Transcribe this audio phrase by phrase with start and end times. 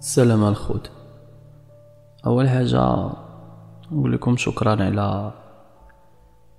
[0.00, 0.90] السلام الخوت.
[2.26, 3.10] أول حاجة
[3.92, 5.32] نقول لكم شكرا على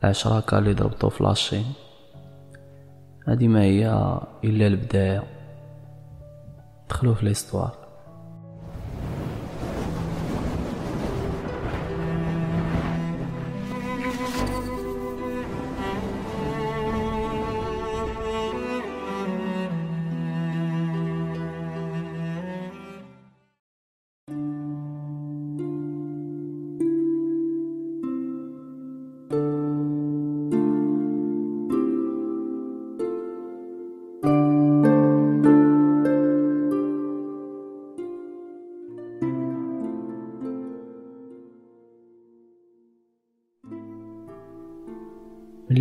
[0.03, 1.65] العشرة كا اللي ضربتو في لاشين
[3.27, 5.23] هادي ما هي إلا البداية.
[6.89, 7.80] دخلوا في ليستوار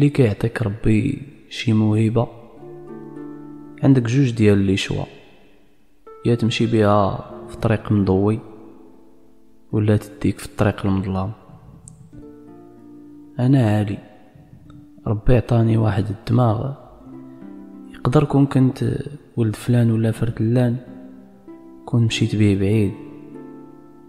[0.01, 2.29] ملي كيعطيك ربي شي موهبة؟
[3.83, 5.05] عندك جوج ديال لي شوا
[6.27, 8.39] يا تمشي بها في طريق مضوي
[9.73, 11.33] ولا تديك في الطريق المظلام
[13.39, 13.99] أنا عالي
[15.07, 16.75] ربي عطاني واحد الدماغ
[17.95, 18.85] يقدر كون كنت
[19.37, 20.77] ولد فلان ولا فرتلان
[21.85, 22.93] كون مشيت به بعيد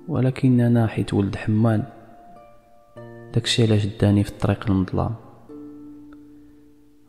[0.07, 1.83] ولكن أنا حيت ولد حمان.
[3.33, 5.30] داكشي علاش داني في الطريق المظلام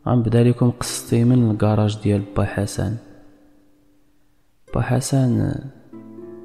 [0.07, 2.97] غنبدا لكم قصتي من الكراج ديال با حسن.
[4.75, 5.55] با حسن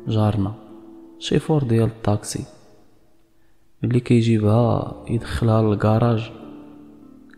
[0.07, 0.53] جارنا
[1.19, 2.43] شيفور ديال الطاكسي.
[3.83, 6.31] ملي كيجيبها يدخلها للكراج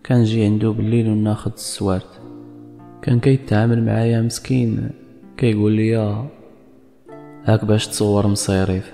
[0.06, 2.22] كنجي عنده بالليل وناخد السوارت.
[3.02, 4.90] كان كيتعامل معايا مسكين.
[5.38, 5.96] كيقول لي
[7.46, 8.94] هاك باش تصور مصيريف.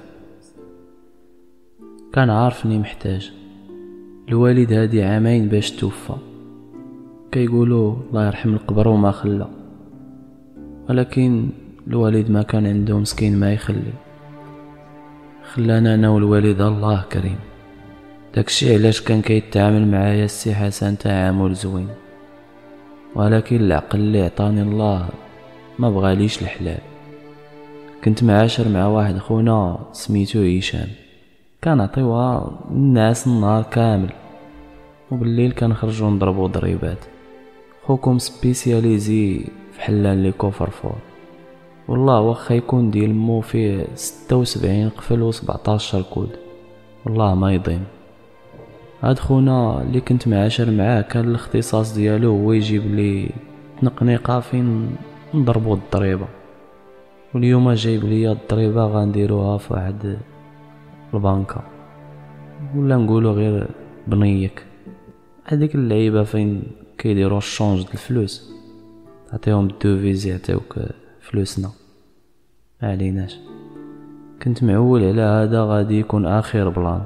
[2.14, 3.32] كان عارفني محتاج.
[4.30, 6.16] الوالد هادي عامين باش توفى.
[7.36, 9.48] كيقولوا الله يرحم القبر وما خلى
[10.90, 11.50] ولكن
[11.88, 13.94] الوالد ما كان عنده مسكين ما يخلي.
[15.54, 17.40] خلانا أنا والوالد الله كريم.
[18.36, 21.88] داكشي علاش كان كيتعامل معايا السي حسن تعامل زوين.
[23.16, 25.10] ولكن العقل اللي عطاني الله
[25.80, 26.82] ما بغاليش الحلال.
[28.04, 30.88] كنت معاشر مع واحد خونا سميتو هشام.
[31.64, 34.10] كنعطيوها الناس النهار كامل.
[35.12, 37.15] وبالليل كنخرجو نضربو ضريبات.
[37.88, 39.40] خوكم spécialisé
[39.72, 40.96] في حلان les coffres-forts
[41.88, 46.30] والله واخا يكون ديال مو فيه ستة وسبعين قفل و سبعتاشر كود.
[47.06, 47.84] والله ما يضيم.
[49.02, 53.30] هاد خونا اللي كنت معاشر معاه كان الاختصاص ديالو هو يجيب لي
[53.82, 54.96] تنقنيقة فين
[55.34, 56.28] نضربو الضريبة.
[57.34, 60.18] واليوم جايب ليا الضريبة غنديروها في واحد
[61.14, 61.62] البنكة.
[62.76, 63.68] ولا نقولو غير
[64.08, 64.64] بنيك.
[65.46, 66.64] هذيك اللعيبة فين
[66.98, 68.52] كيديروا ال change د الفلوس
[69.32, 70.80] تعطيهم ال devise يعطيوك
[71.22, 71.72] فلوسنا
[72.82, 73.36] ما عليناش
[74.44, 77.06] كنت معول على هذا غادي يكون اخر plan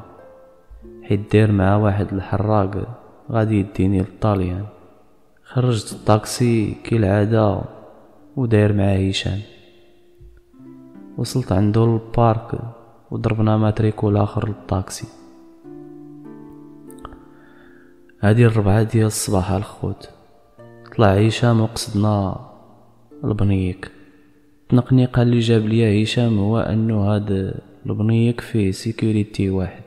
[1.04, 3.00] حيت دير مع واحد الحراق
[3.32, 4.66] غادي يديني للطاليان
[5.44, 7.62] خرجت الطاكسي كالعادة
[8.36, 9.40] وداير مع هشام
[11.18, 12.60] وصلت عنده لل parc
[13.12, 15.08] وضربنا matricule اخر للطاكسي
[18.22, 20.10] هادي الربعة ديال الصباح الخوت.
[20.96, 22.40] طلع هشام وقصدنا
[23.24, 23.92] البنيك.
[24.64, 27.54] التنقنيقة اللي جاب ليا هشام هو أنه هاد
[27.86, 29.84] البنيك فيه sécurité واحد.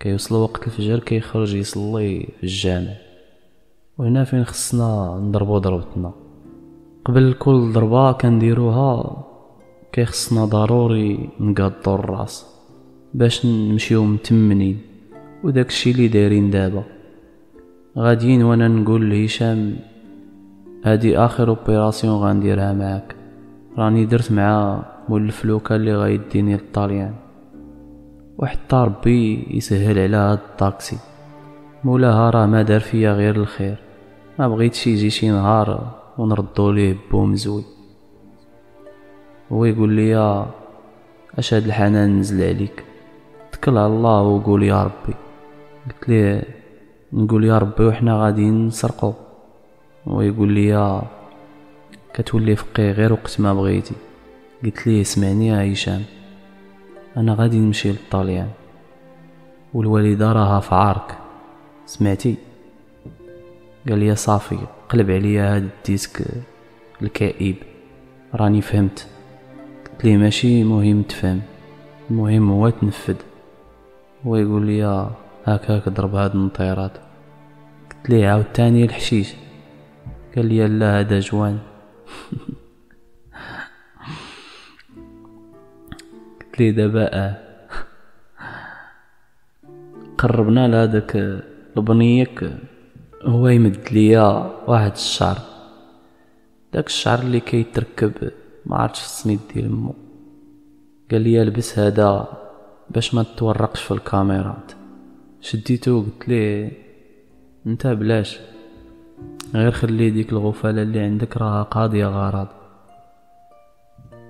[0.00, 2.94] كيوصل وقت الفجر كيخرج يصلي في الجامع.
[3.98, 6.12] وهنا فين خصنا نضربو ضربتنا.
[7.04, 9.24] قبل كل ضربة كنديروها
[9.92, 12.46] كيخصنا ضروري نقادو الراس
[13.14, 14.78] باش نمشيو متمنين.
[15.44, 16.97] وداك الشي اللي دايرين دابا.
[17.96, 19.76] غاديين وأنا نقول لهشام
[20.84, 23.16] هادي آخر opération غنديرها معاك.
[23.78, 27.14] راني درت مع مول الفلوكه اللي غيديني للطاليان
[28.38, 30.98] وحتى ربي يسهل على هاد الطاكسي.
[31.84, 33.76] مولاها راه ما دار فيا غير الخير.
[34.38, 37.64] ما بغيتش يجي شي نهار ونردو ليه بوم زوي
[39.52, 40.44] هو يقول لي
[41.38, 42.84] اش هاد الحنان نزل عليك.
[43.52, 45.14] تكل على الله وقول يا ربي.
[45.86, 46.57] قلت ليه
[47.12, 49.12] نقول يا ربي وحنا غاديين نسرقو.
[50.06, 51.02] ويقول لي
[52.14, 53.94] كتولي فقيه غير وقت ما بغيتي.
[54.64, 56.02] قلت ليه اسمعني يا هشام.
[57.16, 58.48] أنا غادي نمشي للطاليان
[59.74, 61.18] والوالدة راها في عارك.
[61.86, 62.36] سمعتي؟
[63.88, 64.58] قال لي صافي
[64.88, 66.26] قلب عليا هاد الديسك
[67.02, 67.56] الكئيب.
[68.34, 69.06] راني فهمت.
[69.92, 71.40] قلت ليه ماشي مهم تفهم.
[72.10, 73.16] المهم هو تنفذ.
[74.26, 75.10] هو يقول لي
[75.44, 76.92] هاك هاك ضرب هاد النطيرات
[77.90, 79.34] قلت ليه عاود تاني الحشيش؟
[80.36, 81.58] قال لي لا هذا جوان.
[86.40, 87.36] قلت لي دابا؟ آه.
[90.18, 91.16] قربنا لهداك
[91.76, 92.50] البنيك
[93.22, 95.38] هو يمد ليا واحد الشعر.
[96.72, 98.12] داك الشعر اللي كيتركب
[98.66, 99.94] ما عرفتش في السميت ديال مو.
[101.10, 102.26] قال لي لبس هذا
[102.90, 104.77] باش ما تورقش في الكاميرات.
[105.40, 106.72] شديتو قلت ليه
[107.66, 108.40] انت بلاش؟
[109.54, 112.48] غير خلي ديك الغفالة اللي عندك راها قاضية غرض.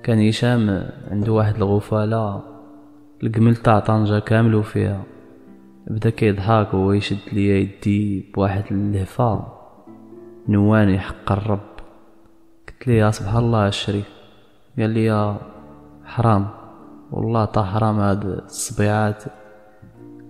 [0.03, 2.43] كان هشام عنده واحد الغفالة
[3.23, 5.03] القمل تاع طنجة كامل فيها
[5.87, 9.47] بدا كيضحك وهو يشد ليا يدي بواحد اللهفة
[10.49, 11.69] نواني حق الرب.
[12.69, 14.09] قلت ليه سبحان الله الشريف؟
[14.79, 15.39] قال لي
[16.05, 16.49] حرام.
[17.11, 19.25] والله تا حرام هاد الصبيعات.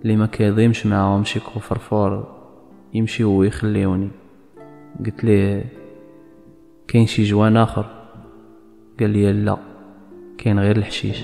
[0.01, 2.39] اللي ما كيضيمش معاهم شي coffre-fort
[2.93, 4.09] يمشيو ويخليوني
[5.05, 5.65] قلت ليه
[6.87, 7.85] كاين شي joint آخر؟
[8.99, 9.57] قال لي لا
[10.37, 11.23] كاين غير الحشيش.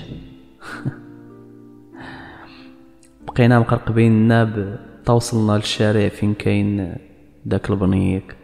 [3.26, 6.94] بقينا مقرقبين الناب توصلنا للشارع فين كاين
[7.44, 8.36] داك البنيك.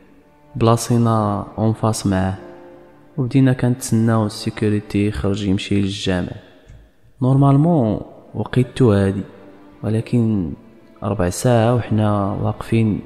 [0.56, 2.34] بلاصينا en face معاه.
[3.17, 6.32] وبدينا كنتسناو ال sécurité يخرج يمشي للجامع.
[7.22, 8.00] normalement
[8.34, 9.23] وقيتو هادي.
[9.82, 10.52] ولكن
[11.02, 13.00] ربع ساعة وحنا واقفين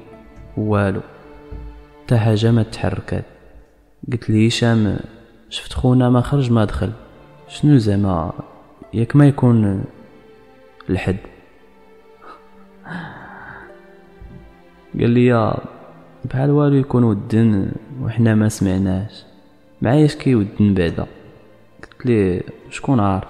[0.57, 1.01] والو.
[2.03, 3.25] حتى حاجة ما تحركات
[4.11, 4.99] قلت لي هشام
[5.49, 6.91] شفت خونا ما خرج ما دخل.
[7.47, 8.33] شنو زعما؟
[8.93, 9.83] ياك ما يكون
[10.89, 11.17] الحد.
[14.99, 15.57] قال لي
[16.25, 17.71] بحال والو يكون ودن
[18.01, 19.23] وحنا ما سمعناش.
[19.81, 21.05] معاياش كيودن بعدا.
[21.83, 23.27] قلت لي شكون عارف؟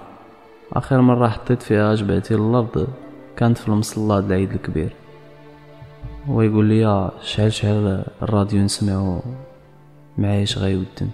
[0.72, 2.88] آخر مرة حطيت فيها جبعتي الأرض
[3.38, 4.92] كانت في المصلى العيد الكبير.
[6.26, 9.20] هو يقول لي شحال شحال الراديو نسمعو
[10.18, 11.08] معايش غيودن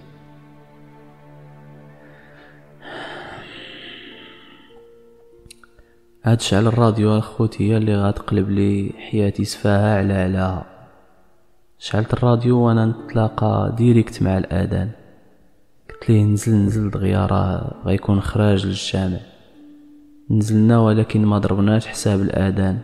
[6.23, 10.65] هاد شعل الراديو أخوتي هي اللي غتقلب لي حياتي سفاها على علاها
[11.79, 14.91] شعلت الراديو وأنا نتلاقى direct مع الآذان.
[15.89, 19.19] قلت ليه نزل نزل دغيا راه غيكون خراج للجامع.
[20.31, 22.79] نزلنا ولكن ما ضربناش حساب الآذان.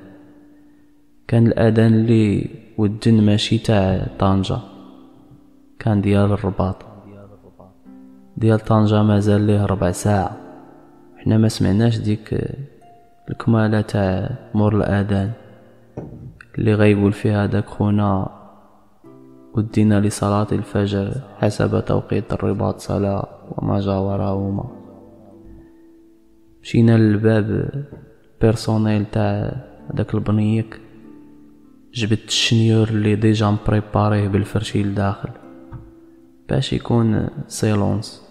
[1.27, 4.57] كان الآذان اللي ودن ماشي تاع طنجة.
[5.79, 6.75] كان ديال الرباط.
[8.37, 10.37] ديال طنجة مازال ليه ربع ساعة.
[11.17, 12.55] حنا ما سمعناش ديك
[13.29, 15.31] الكمالة تاع مور الآذان.
[16.57, 18.29] اللي غيقول فيها داك خونا
[19.53, 24.80] ودينا لصلاة الفجر حسب توقيت الرباط سلا وما جاورهما
[26.63, 27.69] مشينا للباب
[28.41, 29.55] personnel تاع
[29.93, 30.79] داك البنيك
[31.93, 35.29] جبت الشنيور اللي déjà مبريباريه بالفرشي لداخل
[36.49, 38.21] باش يكون silence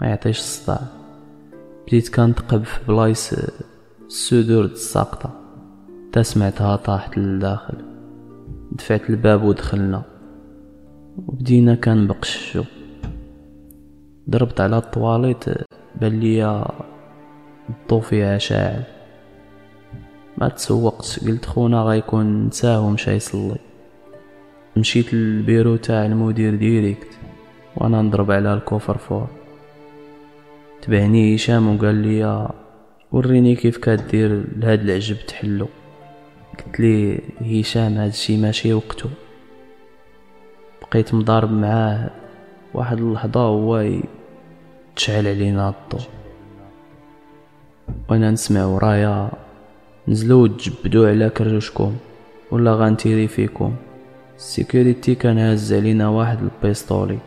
[0.00, 0.80] ما يعطيش الصداع.
[1.86, 3.34] بديت كنتقب في بلايص
[4.06, 5.40] السدور الساقطة.
[6.12, 7.74] تا سمعتها طاحت للداخل.
[8.72, 10.02] دفعت الباب ودخلنا.
[11.16, 12.64] وبدينا كنبقششو
[14.30, 15.44] ضربت على الطواليت
[16.00, 16.64] بان ليا
[17.68, 18.82] الضو فيها شاعل.
[20.38, 23.56] ما تسوقت قلت خونا غيكون نساه ومشى يصلي.
[24.76, 27.08] مشيت للبيرو تاع المدير direct
[27.76, 29.28] وأنا نضرب على ال coffre-fort.
[30.82, 32.48] تبعني هشام وقال لي
[33.12, 35.68] وريني كيف كدير لهاد العجب تحلو.
[36.58, 39.08] قلت لي هشام هادشي ماشي وقتو.
[40.82, 42.10] بقيت مضارب معاه
[42.74, 43.90] واحد اللحظة هو
[44.96, 46.04] تشعل علينا الضو
[48.08, 49.30] وأنا نسمع ورايا
[50.08, 51.96] نزلو وتجبدو على كروشكم
[52.50, 53.76] ولا غنتيري فيكم.
[54.36, 57.18] ال sécurité كان هز علينا واحد ال pistolet.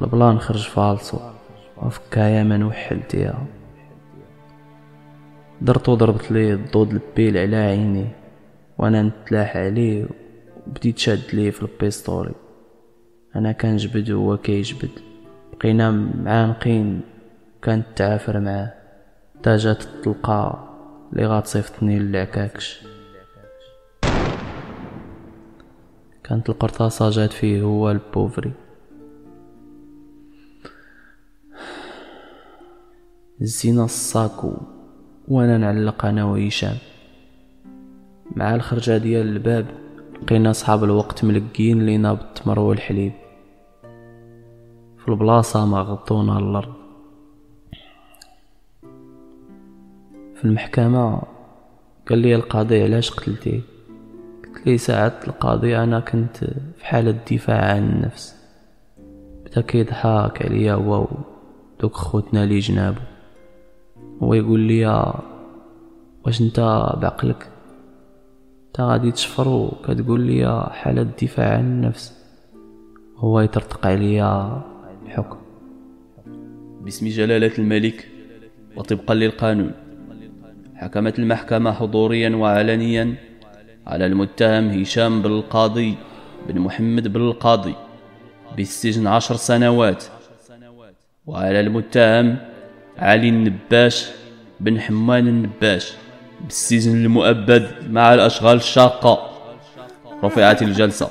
[0.00, 1.18] ال plan خرج فالصو
[1.82, 3.46] وفكايا ما نوحلتيها
[5.60, 8.06] درتو ضربت ليه الضو د ال pile على عيني.
[8.78, 10.06] وأنا نتلاح عليه
[10.66, 12.34] وبديت شاد ليه في ال pistolet.
[13.36, 14.90] أنا كنجبد وهو كيجبد
[15.52, 15.90] بقينا
[16.24, 17.00] معانقين.
[17.62, 18.77] كانت تعافر معاه.
[19.42, 20.68] تا جات الطلقة
[21.12, 22.84] اللي غتصيفطني للعكاكش
[26.24, 28.52] كانت القرطاسة جات فيه هو البوفري.
[33.40, 34.52] زينا الصاكو
[35.28, 36.76] وأنا نعلق أنا وهشام.
[38.36, 39.66] مع الخرجة ديال الباب
[40.22, 43.12] لقينا صحاب الوقت ملقين لينا بالتمر والحليب.
[44.98, 46.77] في البلاصة ما غطونا الأرض.
[50.38, 51.22] في المحكمة.
[52.08, 53.60] قال لي القاضي علاش قتلتيه
[54.44, 56.36] قلت لي ساعة القاضي أنا كنت
[56.76, 58.36] في حالة دفاع عن النفس.
[59.44, 61.06] بدا كيضحك عليا هو
[61.80, 63.00] دوك خوتنا لي جنابو.
[64.22, 64.86] هو يقول لي
[66.26, 66.60] واش أنت
[67.02, 67.48] بعقلك؟
[68.66, 72.18] أنت غادي تشفر وكتقول لي حالة الدفاع عن النفس.
[73.16, 74.62] هو يطرطق عليا
[75.06, 75.38] الحكم.
[76.80, 78.08] باسم جلالة الملك
[78.76, 79.87] وطبقا للقانون.
[80.78, 83.14] حكمت المحكمة حضوريا وعلنيا
[83.86, 85.94] على المتهم هشام بن القاضي
[86.48, 87.74] بن محمد بن القاضي
[88.56, 90.04] بالسجن عشر سنوات
[91.26, 92.36] وعلى المتهم
[92.98, 94.06] علي النباش
[94.60, 95.92] بن حمان النباش
[96.44, 99.30] بالسجن المؤبد مع الأشغال الشاقة.
[100.24, 101.10] رفعت الجلسة.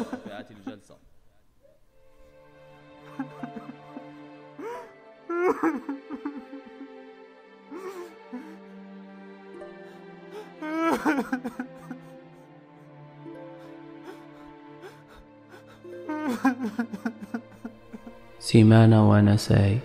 [18.40, 19.78] سيمانة وأنا ساعي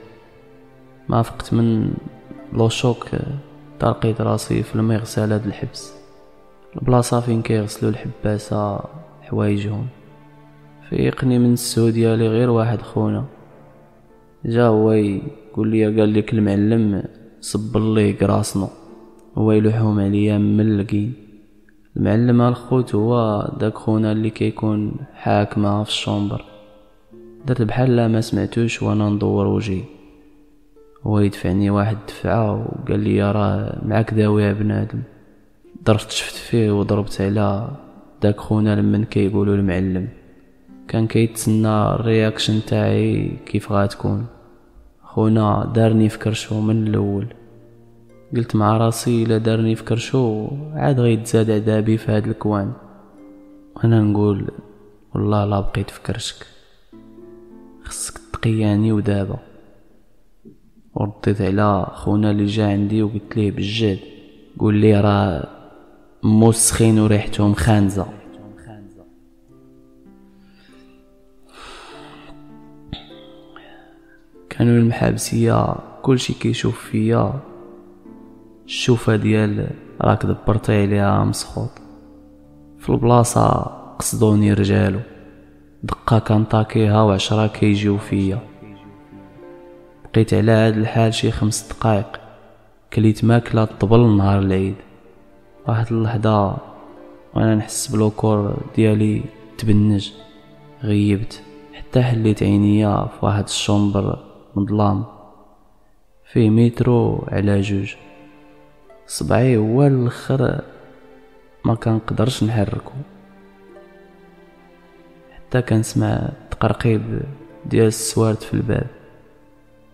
[1.09, 1.95] ما فقت من
[2.53, 3.07] لو شوك
[3.81, 5.93] تلقيت راسي في المغسلة د الحبس.
[6.77, 8.81] البلاصة فين كيغسلو الحباسة
[9.23, 9.87] حوايجهم.
[10.89, 13.25] فيقني من السو ديالي غير واحد خونا.
[14.45, 17.05] جا هو يقول لي قال لك المعلم
[17.41, 18.69] صب ليه كراسنو
[19.39, 21.13] هو يلوحهم عليا ملقين
[21.97, 26.45] المعلم الخوت هو داك خونا اللي كيكون حاكمة في الشومبر.
[27.47, 29.83] درت بحال لا ما سمعتوش وأنا ندور وجهي.
[31.03, 35.03] هو يدفعني واحد الدفعة وقال لي راه معاك داوي بنادم.
[35.87, 37.69] درت شفت فيه وضربت على
[38.23, 40.09] داك خونا لمن كيقولوا المعلم.
[40.89, 44.27] كان كيتسنى ال reaction تاعي كيف غاتكون
[45.03, 47.27] خونا دارني في كرشو من الأول.
[48.37, 52.73] قلت مع راسي إلا دارني في كرشو عاد غيتزاد عذابي في هاد ال coin.
[53.77, 54.51] وأنا نقول
[55.15, 56.47] والله لا بقيت في كرشك.
[57.85, 59.39] خصك تقياني ودابا.
[60.95, 63.99] ورديت على خونا اللي جا عندي وقلت ليه بالجد
[64.59, 65.49] قول لي راه
[66.23, 68.07] موسخين وريحتهم خانزة.
[74.51, 77.52] كانوا المحابسية كلشي كيشوف فيا.
[78.67, 81.71] الشوفة ديال راك دبرتي عليها مسخوط.
[82.79, 83.49] في البلاصة
[83.99, 85.01] قصدوني رجالو.
[85.83, 88.39] دقة كنطاكيها وعشرة كيجيو فيا.
[90.05, 92.21] بقيت على هاد الحال شي خمس دقايق
[92.93, 94.75] كليت ماكلة طبل نهار العيد.
[95.69, 96.57] واحد اللحظة
[97.35, 99.23] وأنا نحس ب le corps ديالي
[99.59, 100.11] تبنج.
[100.83, 101.43] غيبت.
[101.73, 104.19] حتى حليت عينيا في واحد chambre
[104.57, 105.05] مظلام
[106.33, 107.95] فيه مترو على جوج.
[109.07, 110.61] صبعي هو الآخر
[111.65, 112.93] ما كنقدرش نحركو.
[115.31, 117.21] حتى كنسمع تقرقيب
[117.67, 118.87] ديال السوارت في الباب.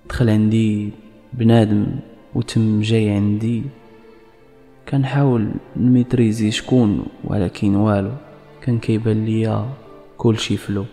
[0.09, 0.91] دخل عندي
[1.33, 1.87] بنادم
[2.35, 3.63] وتم جاي عندي.
[4.89, 8.13] كنحاول نميتريزي شكون ولكن والو
[8.63, 9.69] كان كيبان ليا
[10.17, 10.85] كلشي فلو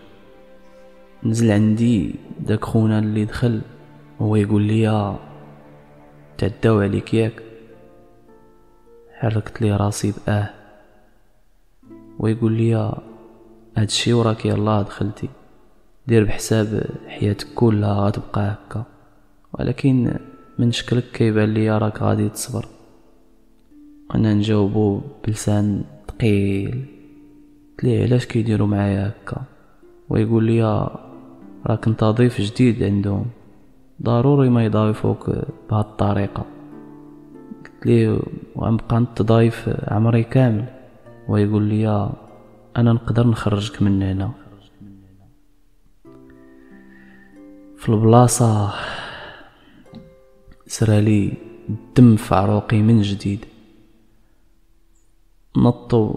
[1.24, 3.60] نزل عندي داك خونا اللي دخل
[4.20, 5.16] هو يقول لي
[6.38, 7.45] تعداو عليك ياك.
[9.26, 10.50] حركت لي راسي باه
[12.18, 12.92] ويقول لي
[13.76, 15.28] هادشي وراك يلاه دخلتي.
[16.06, 18.84] دير بحساب حياتك كلها غتبقى هكا.
[19.52, 20.18] ولكن
[20.58, 22.68] من شكلك كيبان لي راك غادي تصبر.
[24.10, 26.86] وأنا نجاوبو بلسان ثقيل.
[27.82, 29.42] قلت علاش كيديروا معايا هكا؟
[30.08, 30.88] ويقول لي
[31.66, 33.26] راك انت ضيف جديد عندهم.
[34.02, 35.30] ضروري ما يضايفوك
[35.70, 36.40] بهاد الطريقة.
[36.40, 36.55] قلت
[37.86, 38.18] ليه
[38.54, 40.64] وغنبقى أنت ضايف عمري كامل.
[41.28, 42.10] ويقول لي
[42.76, 44.30] أنا نقدر نخرجك من هنا.
[47.76, 48.74] في البلاصة
[50.66, 51.32] سرالي
[51.68, 53.44] الدم في عروقي من جديد.
[55.56, 56.14] نطو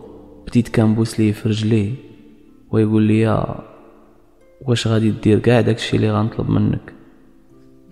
[0.47, 1.93] بديت كنبوس ليه في رجليه
[2.71, 3.45] ويقول لي
[4.61, 6.93] واش غادي دير؟ كاع داكشي اللي غنطلب منك.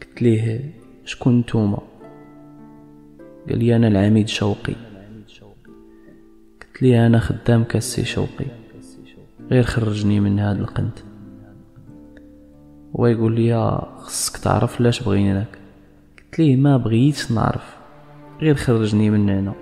[0.01, 0.73] قلت ليه
[1.05, 1.96] شكون نتوما؟
[3.49, 4.75] قال لي أنا العميد شوقي.
[6.61, 8.45] قلت ليه أنا خدام كاسي شوقي.
[9.51, 10.99] غير خرجني من هاد القنت.
[12.93, 15.57] ويقول لي خصك تعرف لاش بغيناك
[16.17, 17.77] قلت ليه ما بغيتش نعرف.
[18.41, 19.53] غير خرجني من هنا.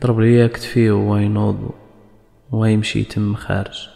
[0.00, 1.70] ضرب ليا كتفيه وهو ينوض
[2.50, 3.88] وهو يمشي تم خارج.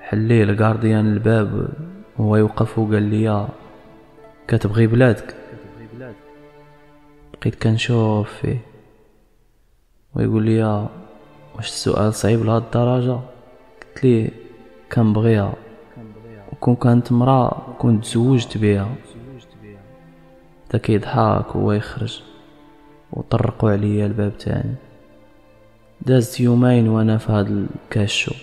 [0.00, 1.68] حليه الكارديان الباب
[2.18, 3.48] وهو يوقف وقال لي
[4.48, 5.41] كتبغي بلادك؟
[7.42, 8.58] بقيت كنشوف فيه
[10.14, 10.88] ويقول لي
[11.54, 13.18] واش السؤال صعيب لهاد الدرجة؟
[13.82, 14.30] قلت ليه
[14.92, 15.54] كنبغيها
[16.52, 18.94] وكون كانت مرا كنت تزوجت بها
[20.68, 22.22] بدا كيضحك هو يخرج
[23.12, 24.74] وطرقوا عليا الباب تاني.
[26.00, 28.34] دازت يومين وأنا في هاد الكاشو.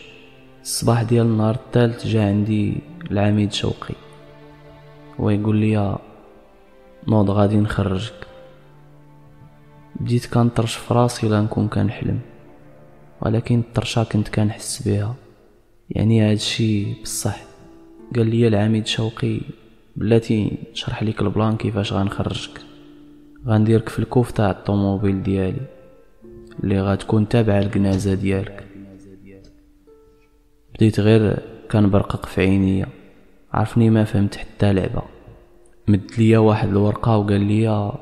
[0.61, 2.77] الصباح ديال النهار الثالث جا عندي
[3.11, 3.95] العميد شوقي
[5.19, 5.97] ويقول لي
[7.07, 8.28] نوض غادي نخرجك.
[9.99, 12.19] بديت كنطرش في راسي لا نكون كنحلم
[13.21, 15.15] ولكن الطرشة كنت كنحس بها.
[15.89, 17.41] يعني هاد الشي بصح.
[18.15, 19.39] قال لي العميد شوقي
[19.95, 22.61] بلاتي نشرح ليك البلان كيفاش غنخرجك.
[23.47, 25.61] غنديرك في الكوف تاع الطوموبيل ديالي
[26.63, 28.63] اللي غتكون تابعة الكنازة ديالك.
[30.75, 31.39] بديت غير
[31.71, 32.87] كنبرقق في عينيا
[33.53, 35.01] عرفني ما فهمت حتى لعبة.
[35.87, 37.93] مد ليا واحد الورقة وقال لي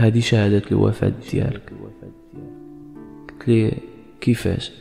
[0.00, 1.72] هذه شهادة الوفاة ديالك.
[3.28, 3.72] قلت لي
[4.20, 4.72] كيفاش؟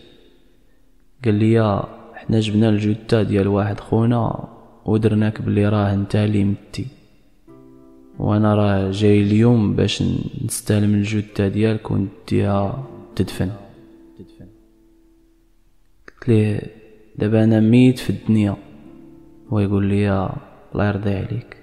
[1.25, 1.83] قال لي
[2.13, 4.47] حنا جبنا الجثة ديال واحد خونا
[4.85, 6.87] ودرناك بلي راه انت اللي متي.
[8.19, 10.03] وأنا راه جاي اليوم باش
[10.45, 13.51] نستلم الجثة ديالك ونديها تدفن.
[16.07, 16.61] قلت ليه
[17.15, 18.55] دابا أنا ميت في الدنيا.
[19.49, 20.29] هو يقول لي
[20.73, 21.57] الله يرضي عليك.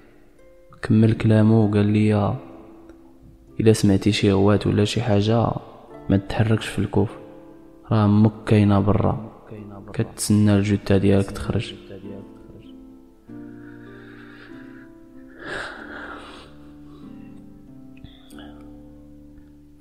[0.81, 2.37] كمل كلامه وقال لي
[3.59, 5.51] إلا سمعتي شي غوات ولا شي حاجة
[6.09, 7.17] ما تتحركش في الكوف.
[7.91, 9.31] راه أمك كاينة برا.
[9.93, 11.73] كتسنى الجثة ديالك تخرج.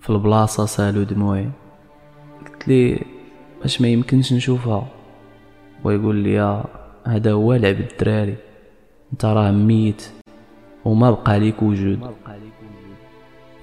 [0.01, 1.51] في البلاصة سالو دموعي.
[2.41, 3.05] قلت لي
[3.63, 4.87] واش ما يمكنش نشوفها؟
[5.85, 6.65] ويقول لي
[7.07, 8.37] هذا هو لعب الدراري.
[9.13, 10.11] أنت راه ميت
[10.85, 12.01] وما بقى ليك وجود.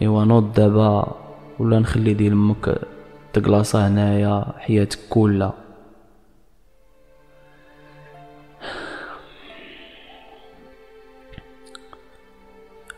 [0.04, 1.16] إيوا نوض دابا
[1.60, 2.80] ولا نخلي ديال أمك
[3.34, 5.54] تقلاصا هنايا حياتك كلها.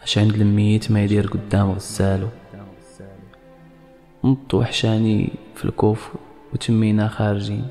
[0.04, 2.28] اش عند الميت ما يدير قدام غزالو.
[4.24, 6.14] نط وحشاني في الكوف
[6.54, 7.68] وتمينا خارجين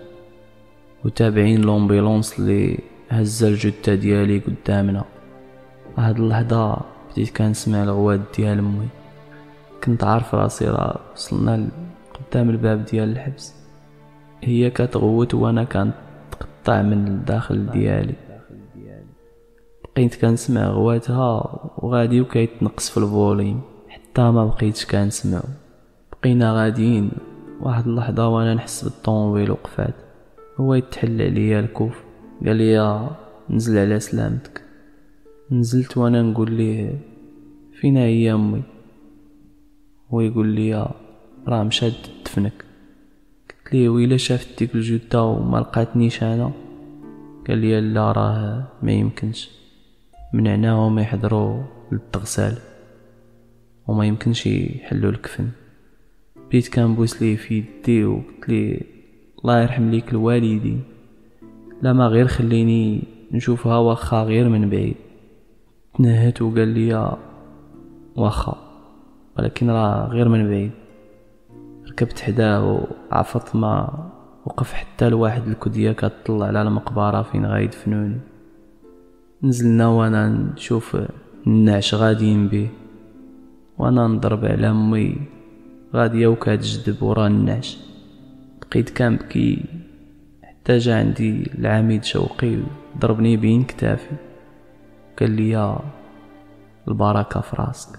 [1.05, 2.79] وتابعين لومبيلونس اللي
[3.11, 5.05] هز الجثة ديالي قدامنا.
[5.99, 6.81] هاد اللحظة
[7.13, 8.89] بديت كنسمع الغوات ديال أمي.
[9.85, 11.69] كنت عارف راسي راه وصلنا
[12.15, 13.55] قدام الباب ديال الحبس.
[14.43, 18.15] هي كتغوت وأنا كنتقطع من الداخل ديالي.
[19.85, 23.61] بقيت كنسمع غواتها وغادي وكيتنقص في الفوليم.
[23.89, 25.43] حتى ما بقيتش كنسمعو
[26.13, 27.11] بقينا غاديين
[27.61, 29.95] واحد اللحظة وأنا نحس بالطوموبيل وقفات.
[30.61, 32.05] هو يتحل عليا الكوف.
[32.47, 33.09] قال لي
[33.51, 34.63] نزل على سلامتك.
[35.51, 36.99] نزلت وأنا نقول ليه
[37.81, 38.63] فينا هي أمي.
[40.15, 40.89] هو يقول لي
[41.49, 42.65] راه مشات تدفنك
[43.51, 46.53] قلت ليه ويلا شافت ديك الجثة وما لقاتنيش أنا؟
[47.49, 49.51] قال لي لا راه ما يمكنش.
[50.33, 52.59] منعناهم يحضروا للتغسال.
[53.87, 55.49] وما يمكنش يحلوا الكفن
[56.49, 58.81] بديت كنبوس ليه في يدي وقلت ليه
[59.39, 60.83] الله يرحم ليك الوالدين
[61.83, 64.97] لا ما غير خليني نشوفها واخا غير من بعيد.
[65.99, 67.17] تنهت وقال لي
[68.17, 68.64] واخا.
[69.39, 70.71] ولكن راه غير من بعيد.
[71.89, 74.05] ركبت حداه وعفط ما
[74.47, 78.21] وقف حتى لواحد الكدية كتطلع على المقبرة فين غيدفنوني
[79.43, 80.97] نزلنا وأنا نشوف
[81.47, 82.69] النعش غاديين بيه
[83.79, 85.17] وأنا نضرب على أمي
[85.95, 87.79] غادية وكتجدب ورا النعش.
[88.63, 89.65] بقيت كنبكي
[90.43, 92.59] حتى جا عندي العميد شوقي
[92.99, 94.17] ضربني بين كتافي.
[95.21, 95.79] قال لي
[96.89, 97.99] البركة في راسك.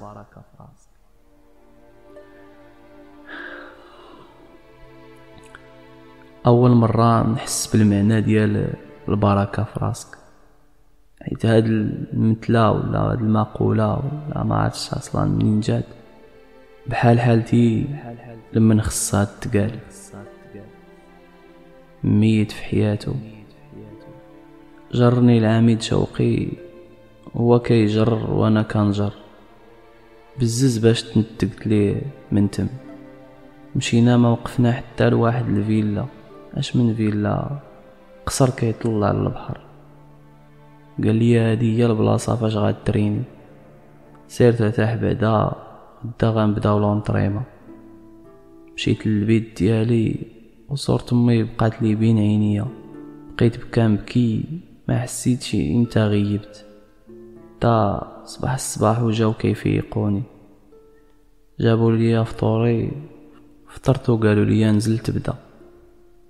[6.45, 8.73] أول مرة نحس بالمعنى ديال
[9.09, 10.17] البركة في راسك.
[11.21, 15.85] حيت هاد المثلة ولا هاد المقولة ولا ما عرفتش أصلا منين جات.
[16.87, 17.87] بحال حالتي
[18.53, 19.79] لما خصها تقال
[22.03, 23.15] ميت في حياته.
[24.93, 26.47] جرني العميد شوقي
[27.35, 29.13] هو كيجر وأنا كنجر.
[30.39, 32.67] بزز باش تنتقت ليه من تم.
[33.75, 36.05] مشينا ما وقفنا حتى لواحد الفيلا.
[36.57, 37.59] اش من فيلا؟
[38.25, 39.59] قصر كيطلع للبحر
[41.03, 43.23] قال لي هادي هي البلاصة فاش غادريني
[44.27, 45.51] سيرت ارتاح بعدا
[46.05, 47.43] غدا غنبداو لونطريما
[48.75, 50.35] مشيت للبيت ديالي
[50.69, 52.67] وصورت أمي بقات لي بين عينيا.
[53.37, 54.43] بقيت بكي
[54.87, 56.65] ما حسيتش إمتى غيبت.
[57.61, 60.23] تا صباح الصباح وجاو كيفيقوني
[61.59, 62.91] جابوا لي فطوري
[63.67, 65.44] فطرت وقالوا لي نزل تبدأ.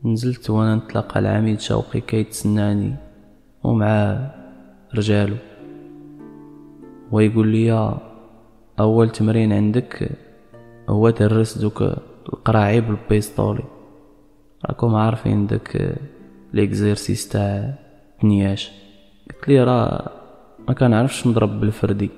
[0.06, 2.96] نزلت وأنا نتلاقى العميد شوقي كيتسناني
[3.64, 4.32] ومعاه
[4.96, 5.36] رجالو.
[7.12, 7.98] ويقول لي
[8.80, 10.10] أول تمرين عندك
[10.90, 11.82] هو درس دوك
[12.34, 13.64] القراعي بال pistolet
[14.66, 15.98] راكم عارفين داك
[16.54, 17.74] l'exercice تاع
[18.24, 18.72] نياش
[19.30, 20.12] قلت لي راه
[20.68, 22.10] ما كنعرفش نضرب بالفردي.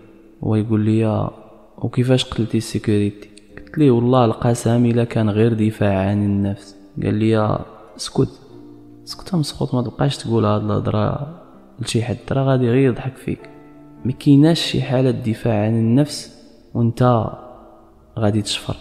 [0.43, 1.30] هو لي
[1.78, 6.76] وكيفاش قتلتي ال sécurité؟ قلت لي والله القسم إلا كان غير دفاع عن النفس.
[7.04, 7.60] قال لي
[7.97, 8.39] اسكت
[9.07, 11.27] اسكت مسخوط ما تبقاش تقول هاد الهضره
[11.79, 12.17] لشي حد.
[12.31, 13.49] راه غادي غير يضحك فيك.
[14.05, 17.29] ما كايناش شي حالة دفاع عن النفس وانت
[18.19, 18.75] غادي تشفر.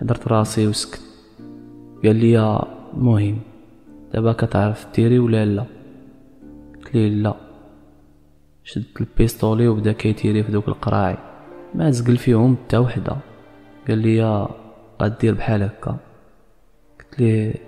[0.00, 1.00] حدرت راسي وسكت.
[2.04, 3.38] قال لي مهم
[4.12, 5.64] دابا كتعرف ديري ولا لا؟
[6.76, 7.34] قلت ليه لا.
[8.64, 11.16] شد ال pistolet وبدا كيتيري في دوك القراعي.
[11.74, 13.16] ما زقل فيهم حتى وحدة.
[13.88, 14.48] قال لي
[15.02, 15.96] غدير بحال هكا.
[17.00, 17.67] قلت ليه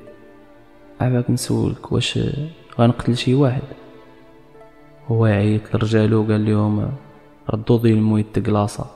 [1.01, 2.19] عباك نسولك واش
[2.79, 3.63] غنقتل شي واحد.
[5.07, 6.93] هو عيط لرجالو قال لهم
[7.51, 8.87] ردوا ضي المويت كلاصة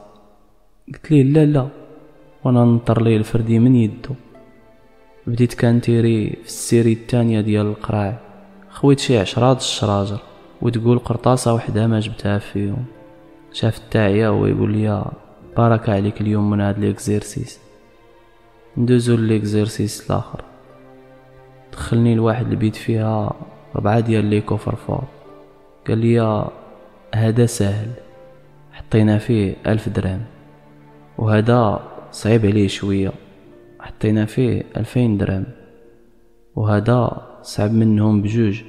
[0.89, 1.69] قلت ليه لا لا
[2.45, 4.15] وأنا نطر ليه الفردي من يدو.
[5.27, 8.21] بديت كنتيري في السيري الثانية ديال القراع.
[8.71, 10.19] خويت شي عشرة الشراجر
[10.63, 12.85] وتقول قرطاسة وحدة ما جبتها فيهم.
[13.53, 15.05] شاف التاعية ويقول لي
[15.57, 17.61] بارك عليك اليوم من هاد l'exercice.
[18.77, 20.45] ندوزو l'exercice الآخر.
[21.75, 23.33] دخلني الواحد البيت فيها
[23.77, 25.05] ربعة ديال les coffres-forts.
[25.89, 26.47] قال لي
[27.15, 27.89] هذا سهل.
[28.73, 30.21] حطينا فيه ألف درهم.
[31.19, 31.81] وهذا
[32.13, 33.13] صعيب عليه شوية.
[33.81, 35.47] حطينا فيه ألفين درهم.
[36.57, 38.63] وهذا صعب منهم بجوج.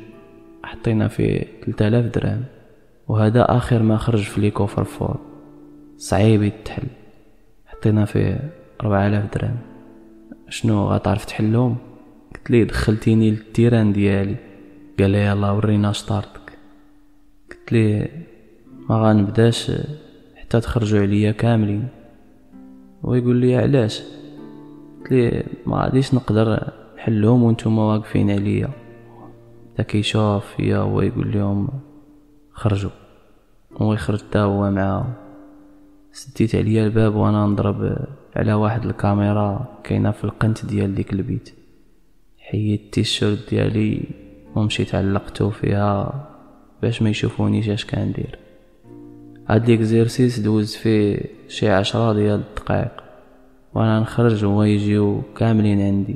[0.63, 2.43] حطينا فيه تلتالاف درهم.
[3.07, 5.17] وهذا آخر ما خرج في les coffres-forts.
[5.97, 6.87] صعيب يتحل.
[7.65, 8.49] حطينا فيه
[8.83, 9.57] ربع آلاف درهم.
[10.49, 11.77] شنو غتعرف تحلهم؟
[12.49, 14.35] قلت دخلتيني لل terrain ديالي.
[14.99, 16.57] قال لي يلا ورينا شطارتك.
[17.51, 18.27] قلت ليه
[18.89, 19.71] ما غنبداش
[20.35, 21.87] حتى تخرجوا عليا كاملين.
[23.03, 24.01] ويقول لي علاش؟
[24.99, 28.69] قلت ليه ما غاديش نقدر نحلهم وأنتم واقفين عليا.
[29.73, 31.67] بدا كيشوف فيا هو يقول لهم
[32.51, 32.91] خرجوا.
[33.77, 35.13] هو يخرج تا هو معاهم.
[36.11, 37.97] سديت عليا الباب وأنا نضرب
[38.35, 41.64] على واحد الكاميرا كاينة في القنت ديال ديك البيت.
[42.45, 44.01] حيدت التيشيرت ديالي
[44.55, 46.13] ومشيت علقتو فيها
[46.81, 48.39] باش ما يشوفونيش اش كندير.
[49.49, 52.91] هاد l'exercice دوز فيه شي عشرة ديال الدقائق
[53.73, 56.15] وأنا نخرج وهو يجيو كاملين عندي.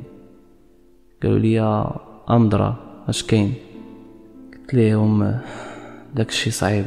[1.22, 1.60] قالوا لي
[2.30, 3.54] أمضرة اش كاين؟
[4.52, 5.38] قلت ليهم
[6.14, 6.86] داكشي صعيب.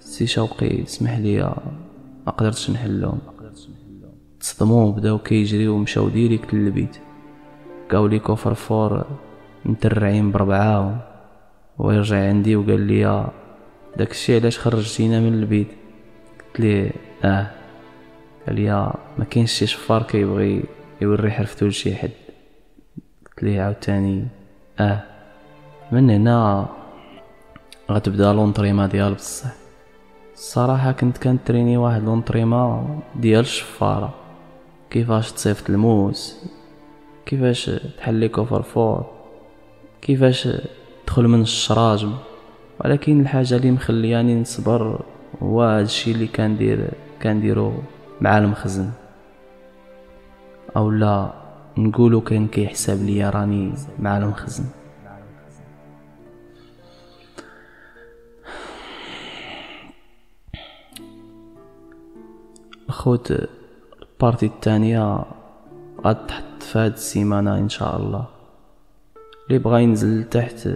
[0.00, 1.54] سي شوقي اسمح لي
[2.26, 3.18] ما قدرتش نحلهم.
[4.40, 6.96] تصدموا وبداو كيجريو ومشاو direct للبيت.
[7.88, 9.06] لقاو les coffres-forts
[9.64, 10.98] مترعين بربعاهم
[11.78, 13.26] ويرجع عندي وقال لي
[13.96, 15.68] داكشي علاش خرجتينا من البيت؟
[16.38, 16.90] قلت ليه
[17.24, 17.50] آه.
[18.46, 20.64] قال لي ما كاينش شي شفار كيبغي
[21.00, 22.10] يوري حرفتو لشي حد.
[23.26, 24.26] قلت ليه عاوتاني
[24.80, 25.02] آه.
[25.92, 26.66] من هنا
[27.90, 29.50] غتبدا l'entraînement ديال بصح.
[30.34, 34.14] الصراحة كنت كنتريني واحد l'entraînement ديال الشفارة.
[34.90, 36.44] كيفاش تصيفط الموس؟
[37.28, 39.06] كيفاش تحلي coffre-fort؟
[40.02, 40.48] كيفاش
[41.06, 42.06] تدخل من الشراجم؟
[42.80, 45.04] ولكن الحاجة اللي مخلياني نصبر
[45.42, 46.90] هو هادشي اللي كندير
[47.22, 47.72] كنديرو
[48.20, 48.90] مع المخزن.
[50.76, 51.32] أو لا
[51.76, 54.64] نقولو كان كيحسب ليا راني مع المخزن.
[62.88, 63.32] الخوت
[64.02, 65.24] البارتي الثانية
[66.04, 68.24] غتحط في هاد السيمانة إن شاء الله.
[69.48, 70.68] اللي بغا ينزل تحت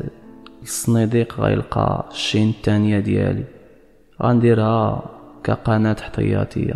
[0.63, 3.45] الصنيديق غيلقى الشين الثانية ديالي.
[4.23, 5.03] غنديرها
[5.45, 6.75] كقناة احتياطية.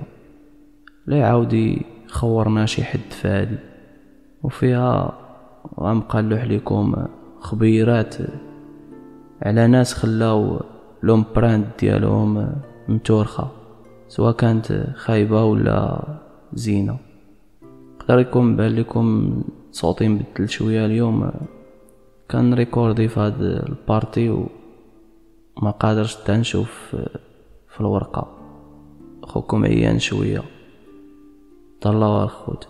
[1.06, 1.76] لا يعاود
[2.08, 3.58] خورنا شي حد فادي
[4.42, 5.18] وفيها
[5.80, 7.06] غنبقى لكم
[7.40, 8.14] خبيرات
[9.42, 10.60] على ناس خلاو
[11.02, 12.52] لومبراند ديالهم
[12.88, 13.50] متورخة.
[14.08, 16.04] سواء كانت خايبة ولا
[16.52, 17.05] زينة.
[18.08, 19.34] قدر يكون بان لكم
[19.72, 21.30] صوتي مبدل شوية اليوم.
[22.28, 26.96] كانريكوردي في هاد ال partie وما قادرش تنشوف
[27.68, 28.28] في الورقة.
[29.22, 30.42] خوكم عيان شوية.
[31.80, 32.68] طلعوا الخوت